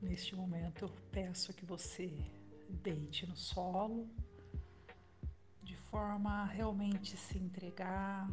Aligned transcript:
Neste 0.00 0.34
momento 0.34 0.86
eu 0.86 0.90
peço 1.12 1.52
que 1.52 1.66
você 1.66 2.10
deite 2.70 3.26
no 3.26 3.36
solo, 3.36 4.08
de 5.62 5.76
forma 5.76 6.42
a 6.42 6.44
realmente 6.46 7.18
se 7.18 7.36
entregar. 7.36 8.30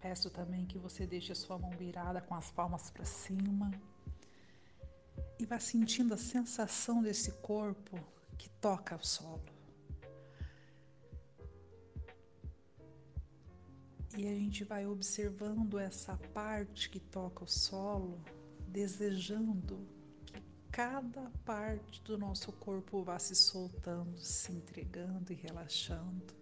Peço 0.00 0.28
também 0.28 0.66
que 0.66 0.78
você 0.78 1.06
deixe 1.06 1.32
a 1.32 1.34
sua 1.34 1.58
mão 1.58 1.70
virada 1.70 2.20
com 2.20 2.34
as 2.34 2.50
palmas 2.50 2.90
para 2.90 3.06
cima 3.06 3.70
e 5.38 5.46
vá 5.46 5.58
sentindo 5.58 6.12
a 6.12 6.18
sensação 6.18 7.02
desse 7.02 7.32
corpo 7.40 7.98
que 8.36 8.50
toca 8.60 8.96
o 8.96 9.04
solo. 9.04 9.42
E 14.18 14.28
a 14.28 14.34
gente 14.34 14.64
vai 14.64 14.86
observando 14.86 15.78
essa 15.78 16.18
parte 16.34 16.90
que 16.90 17.00
toca 17.00 17.44
o 17.44 17.48
solo, 17.48 18.22
desejando 18.68 19.99
cada 20.70 21.30
parte 21.44 22.00
do 22.02 22.16
nosso 22.16 22.52
corpo 22.52 23.02
vá 23.02 23.18
se 23.18 23.34
soltando, 23.34 24.18
se 24.18 24.52
entregando 24.52 25.32
e 25.32 25.34
relaxando. 25.34 26.38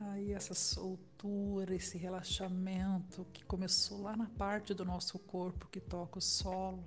Aí 0.00 0.32
essa 0.32 0.54
soltura, 0.54 1.74
esse 1.74 1.98
relaxamento 1.98 3.26
que 3.32 3.44
começou 3.44 4.02
lá 4.02 4.16
na 4.16 4.26
parte 4.26 4.74
do 4.74 4.84
nosso 4.84 5.18
corpo 5.18 5.68
que 5.68 5.80
toca 5.80 6.18
o 6.18 6.22
solo, 6.22 6.84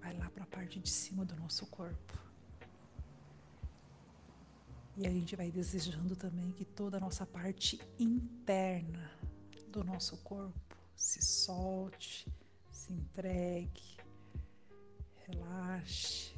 vai 0.00 0.16
lá 0.16 0.28
para 0.30 0.44
a 0.44 0.46
parte 0.46 0.80
de 0.80 0.90
cima 0.90 1.24
do 1.24 1.36
nosso 1.36 1.66
corpo. 1.66 2.18
E 4.96 5.06
a 5.06 5.10
gente 5.10 5.36
vai 5.36 5.50
desejando 5.50 6.16
também 6.16 6.50
que 6.52 6.64
toda 6.64 6.96
a 6.96 7.00
nossa 7.00 7.24
parte 7.24 7.80
interna 7.98 9.10
do 9.68 9.84
nosso 9.84 10.16
corpo 10.18 10.76
se 10.94 11.22
solte, 11.24 12.26
se 12.70 12.92
entregue, 12.92 13.96
relaxe. 15.26 16.34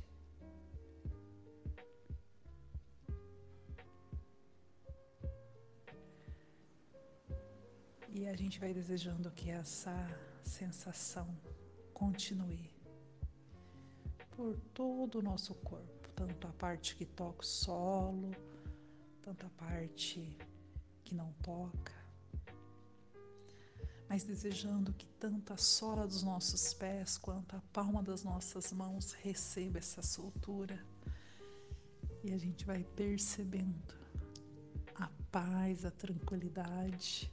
E 8.15 8.29
a 8.29 8.37
gente 8.37 8.61
vai 8.61 8.75
desejando 8.75 9.31
que 9.31 9.51
essa 9.51 9.97
sensação 10.45 11.27
continue 11.95 12.82
por 14.37 14.57
todo 14.75 15.19
o 15.19 15.23
nosso 15.23 15.55
corpo, 15.57 16.09
tanto 16.15 16.47
a 16.47 16.53
parte 16.53 16.97
que 16.97 17.05
toca 17.05 17.43
o 17.43 17.47
solo, 17.47 18.31
tanto 19.23 19.47
a 19.47 19.51
parte 19.51 20.37
que 21.05 21.15
não 21.15 21.33
toca, 21.43 21.93
mas 24.09 24.25
desejando 24.25 24.93
que 24.93 25.07
tanto 25.19 25.53
a 25.53 25.57
sola 25.57 26.07
dos 26.07 26.23
nossos 26.23 26.75
pés 26.75 27.17
quanto 27.17 27.57
a 27.57 27.63
palma 27.73 28.03
das 28.03 28.23
nossas 28.25 28.73
mãos 28.73 29.13
receba 29.13 29.79
essa 29.79 30.03
soltura. 30.03 30.79
E 32.23 32.33
a 32.33 32.39
gente 32.39 32.65
vai 32.65 32.85
percebendo 32.85 33.95
a 34.95 35.09
paz, 35.31 35.85
a 35.85 35.91
tranquilidade 35.91 37.33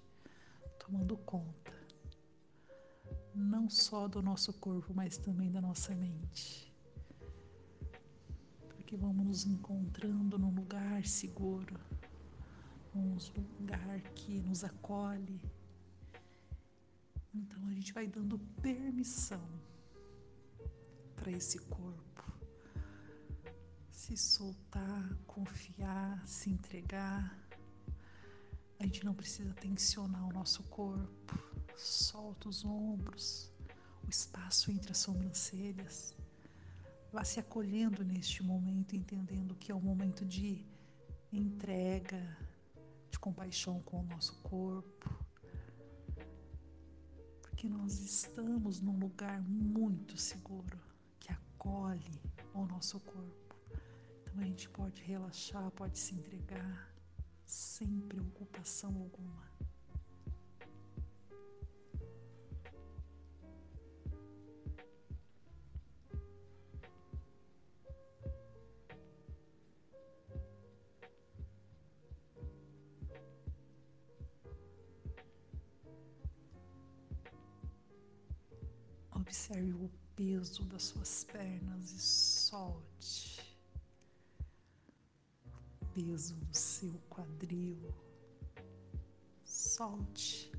tomando 0.79 1.17
conta, 1.17 1.71
não 3.35 3.69
só 3.69 4.07
do 4.07 4.21
nosso 4.21 4.53
corpo, 4.53 4.93
mas 4.93 5.17
também 5.17 5.51
da 5.51 5.61
nossa 5.61 5.93
mente. 5.93 6.68
Porque 8.89 9.05
vamos 9.05 9.23
nos 9.23 9.45
encontrando 9.45 10.39
num 10.39 10.49
lugar 10.49 11.05
seguro, 11.05 11.79
num 12.91 13.15
lugar 13.59 14.01
que 14.15 14.41
nos 14.41 14.63
acolhe. 14.63 15.39
Então 17.31 17.67
a 17.67 17.71
gente 17.71 17.93
vai 17.93 18.07
dando 18.07 18.39
permissão 18.63 19.47
para 21.15 21.31
esse 21.31 21.59
corpo 21.59 22.33
se 23.91 24.17
soltar, 24.17 25.15
confiar, 25.27 26.27
se 26.27 26.49
entregar 26.49 27.37
a 28.79 28.83
gente 28.85 29.05
não 29.05 29.13
precisa 29.13 29.53
tensionar 29.53 30.27
o 30.27 30.33
nosso 30.33 30.63
corpo. 30.63 31.37
Solta 31.77 32.49
os 32.49 32.65
ombros, 32.65 33.51
o 34.03 34.09
espaço 34.09 34.71
entre 34.71 34.93
as 34.93 34.97
sobrancelhas. 34.97 36.17
Vá 37.11 37.23
se 37.23 37.39
acolhendo 37.39 38.03
neste 38.03 38.43
momento, 38.43 38.95
entendendo 38.95 39.55
que 39.55 39.71
é 39.71 39.75
um 39.75 39.81
momento 39.81 40.23
de 40.25 40.63
entrega, 41.33 42.37
de 43.09 43.17
compaixão 43.17 43.81
com 43.81 44.01
o 44.01 44.03
nosso 44.03 44.39
corpo. 44.41 45.09
Porque 47.41 47.67
nós 47.67 47.99
estamos 47.99 48.79
num 48.79 48.97
lugar 48.99 49.41
muito 49.41 50.17
seguro 50.17 50.79
que 51.19 51.31
acolhe 51.31 52.21
o 52.53 52.65
nosso 52.65 52.99
corpo. 52.99 53.55
Então 54.21 54.39
a 54.39 54.43
gente 54.43 54.69
pode 54.69 55.01
relaxar, 55.01 55.71
pode 55.71 55.97
se 55.97 56.13
entregar 56.13 56.93
sem 57.43 58.01
preocupação 58.01 58.95
alguma. 58.95 59.58
Observe 79.49 79.73
o 79.73 79.89
peso 80.15 80.63
das 80.65 80.83
suas 80.83 81.23
pernas 81.23 81.91
e 81.91 81.99
solte 81.99 83.41
peso 85.91 86.35
no 86.35 86.53
seu 86.53 86.93
quadril. 87.09 87.91
Solte. 89.43 90.51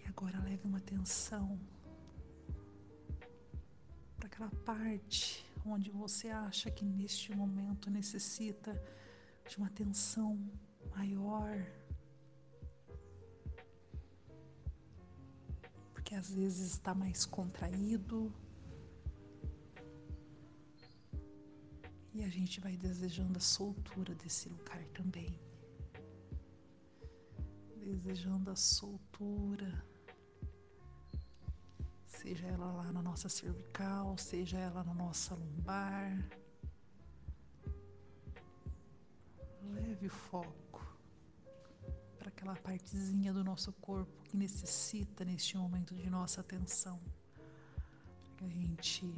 E 0.00 0.06
agora 0.08 0.40
leve 0.40 0.66
uma 0.66 0.78
atenção 0.78 1.56
para 4.16 4.26
aquela 4.26 4.50
parte 4.64 5.46
onde 5.64 5.88
você 5.90 6.30
acha 6.30 6.68
que 6.68 6.84
neste 6.84 7.32
momento 7.32 7.90
necessita 7.90 8.72
de 9.48 9.56
uma 9.56 9.68
atenção 9.68 10.36
maior. 10.90 11.56
Porque 16.08 16.20
às 16.20 16.30
vezes 16.30 16.70
está 16.70 16.94
mais 16.94 17.26
contraído 17.26 18.32
E 22.14 22.24
a 22.24 22.28
gente 22.30 22.60
vai 22.60 22.78
desejando 22.78 23.36
a 23.36 23.40
soltura 23.40 24.14
desse 24.14 24.48
lugar 24.48 24.82
também. 24.94 25.38
Desejando 27.76 28.50
a 28.50 28.56
soltura, 28.56 29.84
seja 32.06 32.46
ela 32.46 32.72
lá 32.72 32.90
na 32.90 33.02
nossa 33.02 33.28
cervical, 33.28 34.16
seja 34.16 34.58
ela 34.58 34.82
na 34.82 34.94
nossa 34.94 35.34
lombar. 35.34 36.26
Leve 39.62 40.06
o 40.06 40.10
foco 40.10 40.67
para 42.28 42.52
aquela 42.52 42.56
partezinha 42.56 43.32
do 43.32 43.42
nosso 43.42 43.72
corpo 43.74 44.22
que 44.24 44.36
necessita 44.36 45.24
neste 45.24 45.56
momento 45.56 45.94
de 45.94 46.10
nossa 46.10 46.40
atenção. 46.40 47.00
Para 48.14 48.36
que 48.36 48.44
a 48.44 48.48
gente 48.48 49.14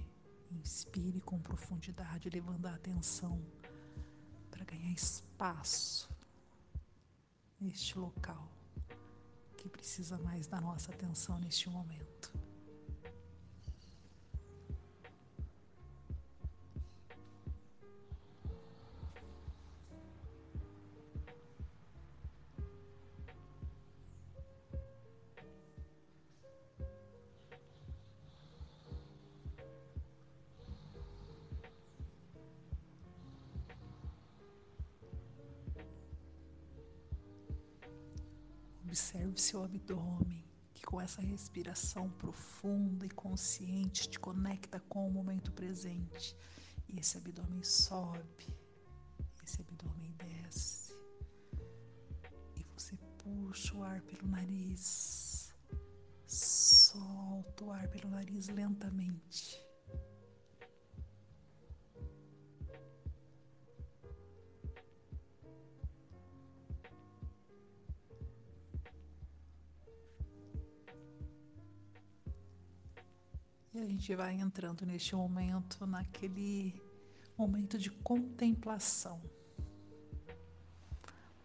Inspire 0.53 1.21
com 1.21 1.39
profundidade, 1.39 2.29
levando 2.29 2.67
a 2.67 2.75
atenção 2.75 3.41
para 4.51 4.65
ganhar 4.65 4.91
espaço 4.91 6.11
neste 7.61 7.97
local 7.97 8.51
que 9.57 9.69
precisa 9.69 10.19
mais 10.19 10.49
da 10.49 10.61
nossa 10.61 10.91
atenção 10.91 11.39
neste 11.39 11.71
momento. 11.71 12.33
Observe 38.91 39.41
seu 39.41 39.63
abdômen, 39.63 40.45
que 40.75 40.83
com 40.83 41.01
essa 41.01 41.23
respiração 41.23 42.11
profunda 42.11 43.07
e 43.07 43.09
consciente 43.09 44.11
te 44.11 44.19
conecta 44.19 44.81
com 44.81 45.07
o 45.07 45.13
momento 45.13 45.53
presente. 45.53 46.37
E 46.89 46.99
esse 46.99 47.17
abdômen 47.17 47.63
sobe, 47.63 48.49
esse 49.45 49.61
abdômen 49.61 50.13
desce. 50.19 50.93
E 52.57 52.67
você 52.77 52.97
puxa 53.23 53.77
o 53.77 53.85
ar 53.85 54.01
pelo 54.03 54.27
nariz, 54.27 55.55
solta 56.27 57.67
o 57.67 57.71
ar 57.71 57.87
pelo 57.91 58.11
nariz 58.11 58.49
lentamente. 58.49 59.70
E 73.73 73.79
a 73.79 73.87
gente 73.87 74.17
vai 74.17 74.35
entrando 74.35 74.85
neste 74.85 75.15
momento, 75.15 75.87
naquele 75.87 76.75
momento 77.39 77.79
de 77.79 77.89
contemplação, 77.89 79.23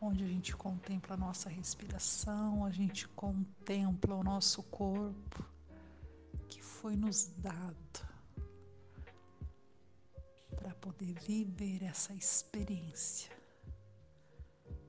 onde 0.02 0.24
a 0.24 0.28
gente 0.28 0.56
contempla 0.56 1.14
a 1.14 1.18
nossa 1.18 1.50
respiração, 1.50 2.66
a 2.66 2.72
gente 2.72 3.08
contempla 3.10 4.16
o 4.16 4.24
nosso 4.24 4.64
corpo 4.64 5.46
que 6.50 6.64
foi 6.64 6.96
nos 6.96 7.28
dado 7.38 8.08
para 10.56 10.74
poder 10.76 11.14
viver 11.14 11.84
essa 11.84 12.12
experiência 12.14 13.32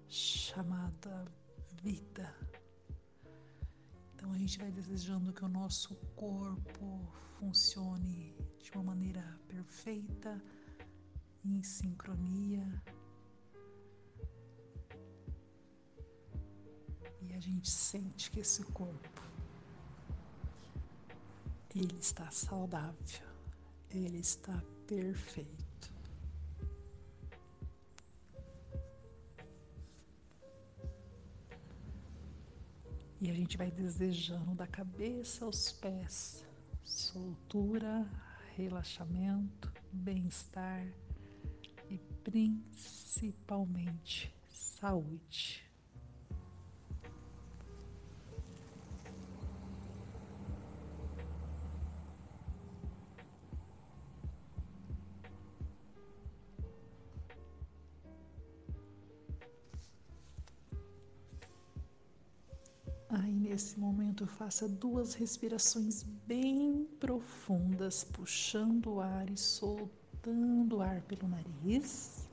chamada 0.08 1.26
vida. 1.82 2.34
Então 4.26 4.34
a 4.34 4.38
gente 4.38 4.58
vai 4.58 4.72
desejando 4.72 5.32
que 5.32 5.44
o 5.44 5.48
nosso 5.48 5.94
corpo 6.16 7.12
funcione 7.38 8.34
de 8.58 8.72
uma 8.72 8.82
maneira 8.82 9.22
perfeita, 9.46 10.42
em 11.44 11.62
sincronia. 11.62 12.66
E 17.22 17.32
a 17.34 17.38
gente 17.38 17.70
sente 17.70 18.28
que 18.32 18.40
esse 18.40 18.64
corpo 18.64 19.22
ele 21.72 21.96
está 21.96 22.28
saudável, 22.28 23.28
ele 23.88 24.18
está 24.18 24.60
perfeito. 24.88 25.65
E 33.20 33.30
a 33.30 33.34
gente 33.34 33.56
vai 33.56 33.70
desejando 33.70 34.54
da 34.54 34.66
cabeça 34.66 35.44
aos 35.44 35.72
pés 35.72 36.44
soltura, 36.82 38.08
relaxamento, 38.54 39.72
bem-estar 39.92 40.86
e 41.90 41.98
principalmente 42.22 44.34
saúde. 44.48 45.66
Nesse 63.56 63.80
momento 63.80 64.26
faça 64.26 64.68
duas 64.68 65.14
respirações 65.14 66.02
bem 66.02 66.86
profundas, 67.00 68.04
puxando 68.04 68.96
o 68.96 69.00
ar 69.00 69.30
e 69.30 69.36
soltando 69.38 70.76
o 70.76 70.82
ar 70.82 71.00
pelo 71.00 71.26
nariz. 71.26 72.28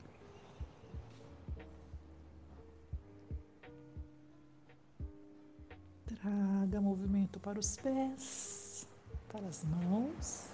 Traga 6.06 6.81
movimento 6.81 7.40
para 7.40 7.58
os 7.58 7.78
pés, 7.78 8.86
para 9.30 9.48
as 9.48 9.64
mãos. 9.64 10.50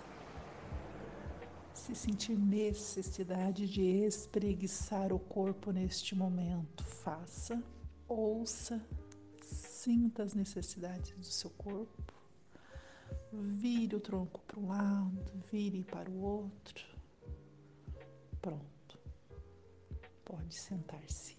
Se 1.74 1.96
sentir 1.96 2.38
necessidade 2.38 3.68
de 3.68 3.82
espreguiçar 3.82 5.12
o 5.12 5.18
corpo 5.18 5.72
neste 5.72 6.14
momento, 6.14 6.84
faça, 6.86 7.60
ouça 8.08 8.80
Sinta 9.80 10.24
as 10.24 10.34
necessidades 10.34 11.16
do 11.16 11.24
seu 11.24 11.50
corpo. 11.52 12.14
Vire 13.32 13.96
o 13.96 14.02
tronco 14.02 14.42
para 14.42 14.60
um 14.60 14.68
lado, 14.68 15.32
vire 15.50 15.86
para 15.86 16.12
o 16.12 16.20
outro. 16.20 16.86
Pronto. 18.42 19.00
Pode 20.26 20.54
sentar-se. 20.54 21.39